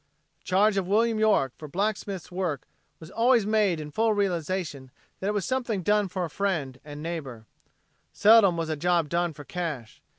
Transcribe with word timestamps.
The 0.39 0.45
charge 0.45 0.77
of 0.77 0.87
William 0.87 1.19
York 1.19 1.53
for 1.59 1.67
blacksmith's 1.67 2.31
work 2.31 2.65
was 2.99 3.11
always 3.11 3.45
made 3.45 3.79
in 3.79 3.91
full 3.91 4.13
realization 4.15 4.89
that 5.19 5.27
it 5.27 5.33
was 5.35 5.45
something 5.45 5.83
done 5.83 6.07
for 6.07 6.25
a 6.25 6.27
friend 6.31 6.79
and 6.83 7.03
neighbor. 7.03 7.45
Seldom 8.11 8.57
was 8.57 8.69
a 8.69 8.75
job 8.75 9.09
done 9.09 9.31
for 9.31 9.43
cash. 9.43 10.01